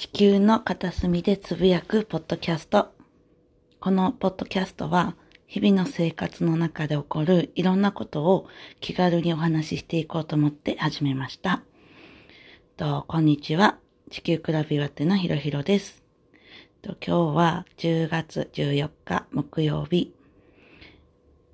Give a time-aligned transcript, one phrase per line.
[0.00, 2.88] 地球の片隅でつぶやくポッドキャスト。
[3.80, 5.14] このポッドキャストは
[5.46, 8.48] 日々の生活の中で起こるいろんなことを
[8.80, 11.62] 気軽にお話ししていこうと思って始めました。
[12.78, 13.76] とこんにちは。
[14.10, 16.02] 地球クラブ岩手のひろひろです。
[16.80, 20.14] と今日は10月14日木曜日。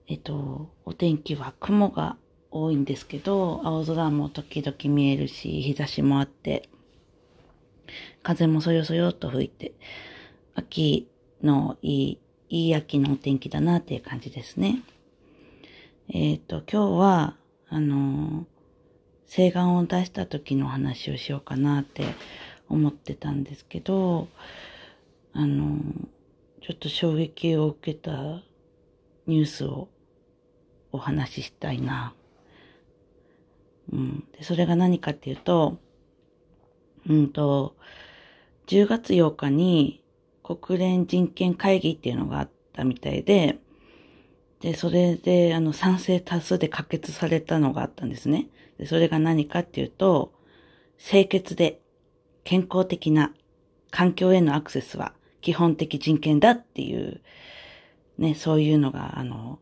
[0.07, 2.17] えっと、お天気は雲が
[2.53, 6.69] 多いんですけど、青空も時々見えるし、日差しもあって、
[8.22, 9.72] 風もそよそよっと吹いて、
[10.54, 11.08] 秋
[11.43, 12.18] のいい、
[12.49, 14.82] いい秋のお天気だなっていう感じですね。
[16.09, 17.36] えっ、ー、と、今日は、
[17.68, 18.46] あの、
[19.29, 22.04] 請願を出した時の話をしようかなって
[22.68, 24.29] 思ってたんですけど、
[25.32, 25.79] あの、
[26.62, 28.43] ちょっと衝撃を受けた
[29.26, 29.89] ニュースを
[30.93, 32.14] お話ししたいな。
[33.92, 34.25] うん。
[34.33, 35.78] で、それが何かっていうと、
[37.09, 37.77] うんと、
[38.67, 40.03] 10月8日に
[40.43, 43.59] 国連人権会議っていうのがあったみたいで、
[44.61, 48.48] で、それで、あの、賛成多数で可決されたのがあったんですね。
[48.79, 50.33] で、それが何かっていうと、
[50.98, 51.81] 清潔で
[52.45, 53.35] 健康的な
[53.91, 57.20] 環境へのアクセスは基本的人権だっていう、
[58.19, 59.59] ね、そういうのが、あの、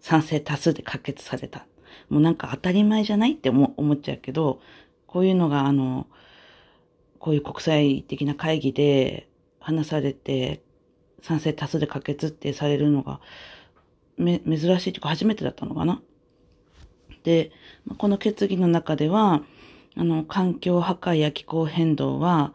[0.00, 1.66] 賛成多数で可決された。
[2.08, 4.60] もうなんか当たり前じゃないって思っちゃうけど、
[5.06, 6.06] こういうのが、あの、
[7.26, 10.62] こういう国際的な会議で話されて、
[11.22, 13.20] 賛成多数で可決ってされるのが、
[14.16, 16.00] め、珍しいというか初めてだったのかな。
[17.24, 17.50] で、
[17.98, 19.42] この決議の中では、
[19.96, 22.54] あの、環境破壊や気候変動は、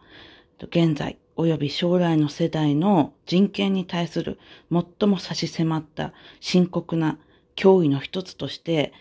[0.58, 4.38] 現在及び将来の世代の人権に対する
[4.70, 7.18] 最も差し迫った深刻な
[7.56, 8.94] 脅威の一つとして、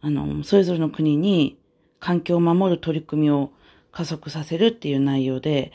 [0.00, 1.60] あの、それぞれの国に
[2.00, 3.52] 環境を守る取り組みを
[3.96, 5.72] 加速させるっていう内容で、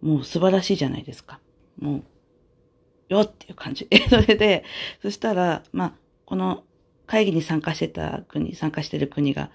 [0.00, 1.40] もう素晴らしいじゃないですか。
[1.80, 2.04] もう、
[3.08, 3.88] よっていう感じ。
[4.08, 4.62] それで、
[5.02, 5.92] そしたら、まあ、
[6.24, 6.62] この
[7.06, 9.50] 会議に参加してた国、参加してる国が、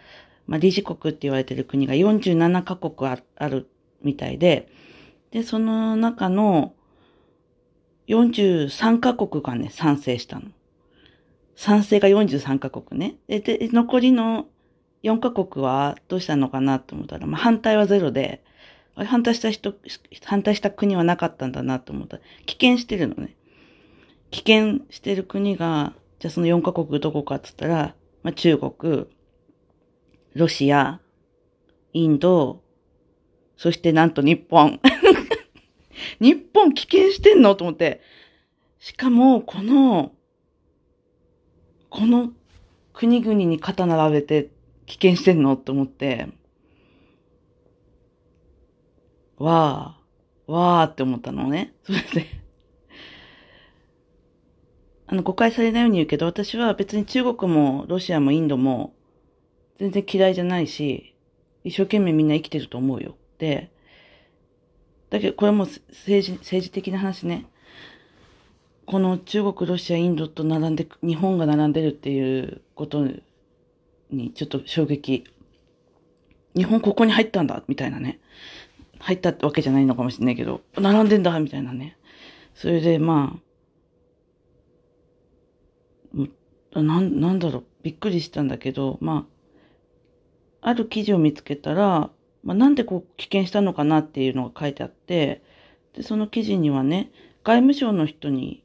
[0.48, 3.70] まあ、理事国って言われてる国が47カ国あある
[4.02, 4.68] みたいで、
[5.32, 6.74] で、その中の
[8.10, 10.48] 43カ国がね、賛成したの。
[11.56, 13.16] 賛成が43カ国ね。
[13.28, 14.48] で、で残りの
[15.04, 18.44] 4カ国はどうしたのかなと思ったら、まあ、反対はゼロで、
[18.96, 19.74] 反対した人、
[20.24, 23.36] 反対した国はなかったんだなと思ったら、棄権してるのね。
[24.32, 29.08] 棄権してる国が、じゃあその4カ国どこかって言ったら、まあ、中国、
[30.34, 31.02] ロシア、
[31.92, 32.62] インド、
[33.58, 34.80] そしてなんと日本。
[36.20, 38.02] 日本棄権してんのと思って。
[38.80, 40.14] しかも、この、
[41.90, 42.32] この
[42.94, 44.50] 国々に肩並べて
[44.86, 45.54] 危険してんの？
[45.54, 46.28] って思って、
[49.38, 51.74] わー、わーって思ったのね。
[51.84, 52.28] それで
[55.08, 58.96] あの、誤解されないように言うけど、私は別に中国もロシアもインドも
[59.78, 61.16] 全然嫌いじゃないし、
[61.64, 63.16] 一生懸命みんな生きてると思うよ。
[63.38, 63.72] で、
[65.10, 67.46] だけどこれも政治、政治的な話ね。
[68.86, 73.08] この中国、ロシア、インドと並んで、日本が並んでるっていうこと
[74.14, 75.24] にちょっと衝撃。
[76.56, 78.20] 日本ここに入ったんだ、みたいなね。
[79.00, 81.98] 入ったってわけじゃないのかもしれないけど、並んでんだ、みたいなね。
[82.54, 83.40] それで、ま
[86.76, 89.28] あ、なん、なんだろう、びっくりしたんだけど、ま
[90.62, 92.10] あ、ある記事を見つけたら、
[92.44, 95.42] まあ、なんでこう棄権したのかなっていうのが書いてあって、
[95.94, 97.12] で、その記事にはね、
[97.44, 98.64] 外務省の人に、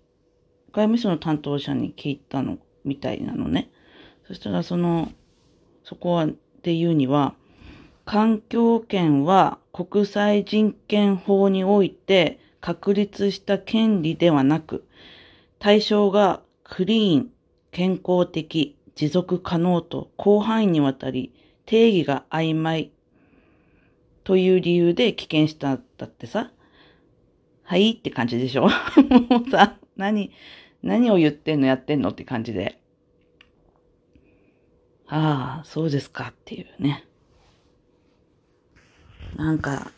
[0.72, 3.70] 外務省の担当者に聞いたの、みたいなのね。
[4.26, 5.10] そしたらその、
[5.88, 6.26] そこは、
[6.62, 7.34] で言うには、
[8.04, 14.84] 環境権は国際人権法において確立した権利ではなく、
[15.58, 17.30] 対象がクリーン、
[17.70, 21.32] 健康的、持続可能と広範囲にわたり
[21.64, 22.90] 定義が曖昧
[24.24, 26.50] という理由で棄権したんだってさ。
[27.62, 27.92] はい？
[27.92, 28.68] って感じでしょ？
[29.30, 30.32] もうさ、何、
[30.82, 32.10] 何を言ってんのやってんの？
[32.10, 32.78] って感じで。
[35.08, 37.06] ああ、そうですかっていうね。
[39.36, 39.90] なんか、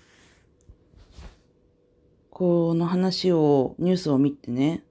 [2.30, 4.84] この話を、ニュースを見てね、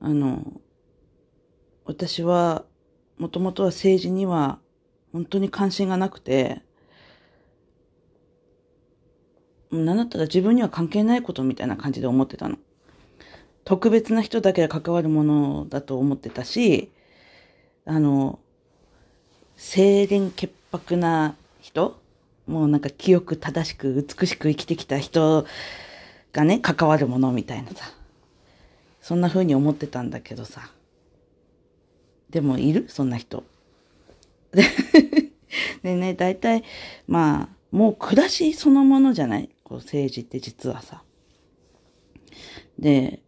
[0.00, 0.60] あの、
[1.84, 2.64] 私は、
[3.18, 4.58] もともとは政治には
[5.12, 6.62] 本当に関心がなくて、
[9.70, 12.56] なんだったら自分には関係ないことみたいな感じで思ってたの。
[13.64, 16.90] 特別な人だけが関わるものだと思ってたし、
[17.84, 18.40] あの、
[19.64, 21.96] 清廉潔白な人？
[22.48, 25.46] もうなんか清く正しく美しく生きてきた人
[26.32, 27.92] がね、関わるものみたいなさ。
[29.00, 30.72] そんな風に思ってたんだけどさ。
[32.28, 32.86] でもいる？
[32.88, 33.44] そんな人。
[34.52, 36.64] でね、大体、
[37.06, 39.48] まあ、もう暮らしそのものじゃない？
[39.62, 41.04] こう政治って実はさ。
[42.78, 43.22] で、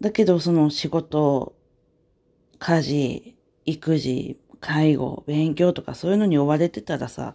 [0.00, 1.54] だけどその仕事、
[2.58, 7.34] 家事、育児、介護、勉強とかそういうのに追われてたらさ、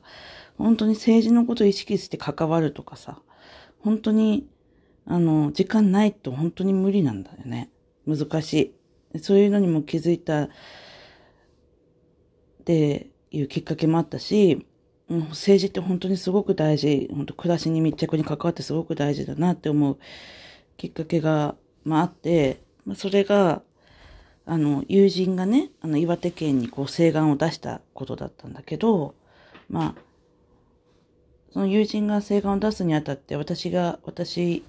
[0.57, 3.19] 本当に政治のことを意識して関わるとかさ、
[3.79, 4.47] 本当に、
[5.05, 7.69] あの、時間ないと本当に無理なんだよね。
[8.07, 8.73] 難し
[9.13, 9.19] い。
[9.19, 10.49] そういうのにも気づいた、っ
[12.65, 14.65] ていうきっかけもあったし、
[15.07, 19.97] 政治って本当にすごく大事、本当暮らしに密着に関わってすごく大事だなって思う
[20.77, 23.61] きっかけが、まあ、あって、まあ、それが、
[24.45, 29.15] あの、友人がね、あの、岩手県にこう、請願を出したことだったんだけど、
[29.69, 30.01] まあ、
[31.51, 34.63] その友人が請願を出すにあたって、私が、私、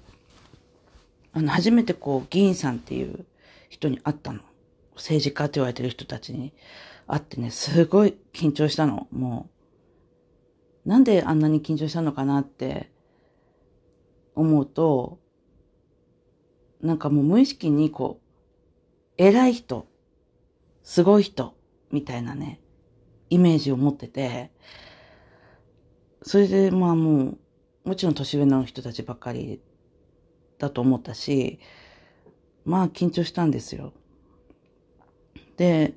[1.33, 3.25] あの、初めてこう、議員さんっていう
[3.69, 4.39] 人に会ったの。
[4.95, 6.53] 政治家って言われてる人たちに
[7.05, 9.07] 会ってね、すごい緊張したの。
[9.11, 9.49] も
[10.85, 12.89] う、なんであんなに緊張したのかなって
[14.33, 15.19] 思うと、
[16.81, 18.26] なんかもう無意識にこう、
[19.17, 19.87] 偉い人、
[20.83, 21.55] すごい人、
[21.91, 22.61] みたいなね、
[23.29, 24.51] イメージを持ってて、
[26.21, 27.37] それでまあも
[27.85, 29.61] う、もちろん年上の人たちばっかり
[30.59, 31.59] だと思ったし、
[32.65, 33.93] まあ緊張したんですよ。
[35.55, 35.95] で、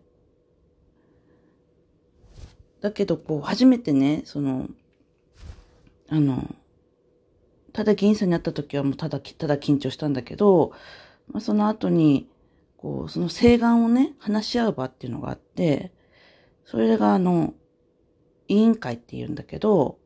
[2.80, 4.68] だけどこう、初めてね、その、
[6.08, 6.54] あの、
[7.72, 10.72] ただ議員さんに会った時はもうただ、ただ緊張したんだけど、
[11.28, 12.28] まあ、その後に、
[12.80, 15.92] こう、その請願をね、話し合う場っていうのがあって、
[16.64, 17.52] それがあの、
[18.48, 19.98] 委員会って言うんだけど、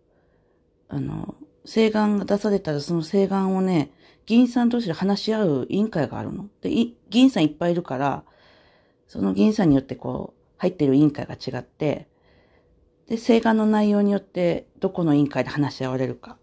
[0.89, 3.93] あの、請願が出されたらその請願をね、
[4.27, 6.49] 議員さん同士で話し合う委員会があるの。
[6.63, 8.25] で、議員さんいっぱいいるから、
[9.07, 12.09] その議員さんによってこう、入ってる委員会が違って、
[13.07, 16.39] で、請願の内容によってどこの委員会で話し合われるか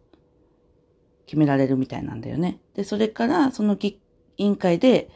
[1.26, 2.62] 決められるみたいなんだよね。
[2.74, 4.00] で、それからその議
[4.38, 5.10] 員会で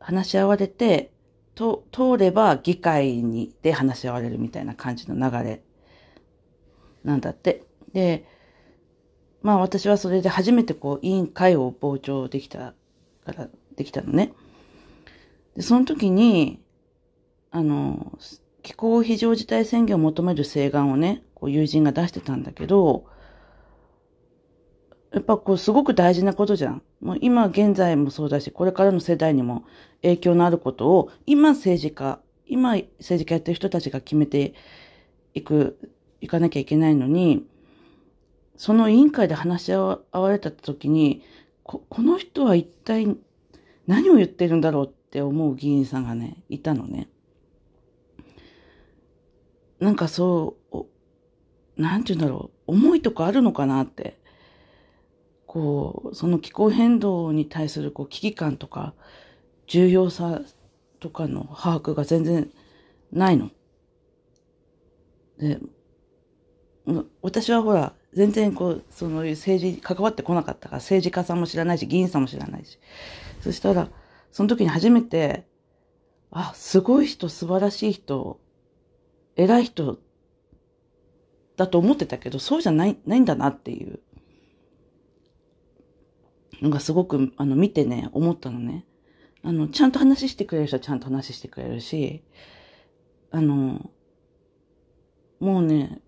[0.00, 1.12] 話し合われて、
[1.54, 5.62] と通れば議会にで話し合われるみたいな感じの流れ
[7.04, 7.64] なんだって。
[7.92, 8.26] で、
[9.42, 12.74] まあ私はそれで初めてこう委員会を傍聴できた
[13.24, 14.32] から、できたのね。
[15.54, 16.60] で、その時に、
[17.50, 18.18] あの、
[18.62, 23.06] 気候非常事態宣言を求める請願をね、こう友人が出してたんだけど、
[25.12, 26.82] やっぱこうすごく大事なことじゃん。
[27.00, 29.64] もう今現在もそうだし、これからの世代にも
[30.02, 34.54] 影響のあることを、今政治家、今政治家やってる人たちが決めて
[35.34, 35.78] いく、
[36.20, 37.44] いかなきゃいけないのに、
[38.56, 41.22] その委員会で話し合われた時に、
[41.64, 43.16] ここの人は一体
[43.86, 47.08] 何を言ってるんだろうって思う議員さんがね、いたのね。
[49.80, 50.86] なんかそう、
[51.76, 54.19] なんて言うんだろう、思いとかあるのかなって
[55.50, 58.94] こう、その気候変動に対するこう危機感とか、
[59.66, 60.42] 重要さ
[61.00, 62.52] とかの把握が全然
[63.10, 63.50] ないの。
[65.38, 65.58] で、
[67.20, 72.78] 私はほら、全然こう、その政治に関わってこなかったから、政治家さんも知らないし、議員さんも知らないし。
[73.40, 73.88] そしたら、
[74.30, 75.48] その時に初めて、
[76.30, 78.38] あ、すごい人、素晴らしい人、
[79.34, 79.98] 偉い人
[81.56, 83.98] だと思ってたけど、そうじゃない、ないんだなっていう。
[86.60, 88.84] のがすごく、あの、見てね、思ったのね。
[89.42, 92.22] あの、ちゃんと話してくれる人はちゃんと話してくれるし、
[93.30, 93.90] あの、
[95.38, 96.00] もうね、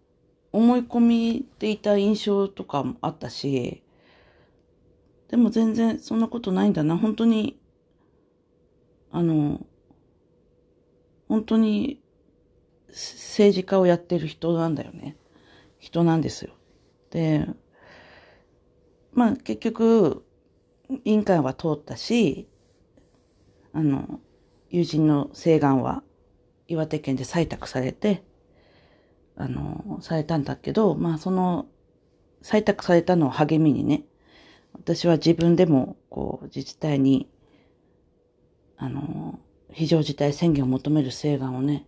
[0.52, 3.82] 思い込みでいた印象とかもあったし、
[5.28, 6.98] でも全然そんなことないんだな。
[6.98, 7.58] 本当に、
[9.10, 9.64] あの、
[11.28, 12.02] 本当に
[12.88, 15.16] 政治家をやってる人なんだよね。
[15.78, 16.52] 人なんですよ。
[17.10, 17.46] で、
[19.12, 20.26] まあ結局、
[21.04, 22.48] 委員会は通ったし、
[23.72, 24.20] あの、
[24.70, 26.02] 友人の請願は
[26.68, 28.24] 岩手県で採択されて、
[29.36, 31.66] あの、されたんだけど、まあその、
[32.42, 34.04] 採択されたのを励みにね、
[34.74, 37.30] 私は自分でも、こう、自治体に、
[38.76, 39.38] あの、
[39.70, 41.86] 非常事態宣言を求める請願をね、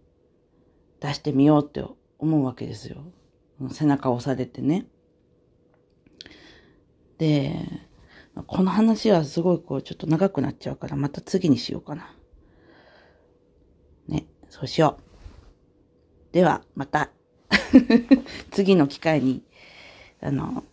[1.01, 1.85] 出してみようって
[2.19, 3.05] 思うわけですよ。
[3.71, 4.87] 背中を押されてね。
[7.19, 7.55] で、
[8.43, 12.15] この話はすごいこうちょっと長くなっちゃうからまた次にしようかな。
[14.09, 16.35] ね、そうしよう。
[16.35, 17.11] では、また。
[18.51, 19.45] 次の機会に、
[20.21, 20.65] あの、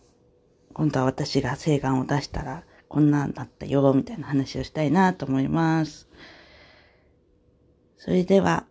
[0.72, 6.08] 今度は私が請願を出したら、こんなんだったよ、みたいな話をしたいなと思います。
[7.96, 8.66] それでは、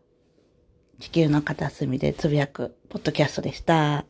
[0.99, 4.05] 地球の片隅でつぶやくポッドキャストでした。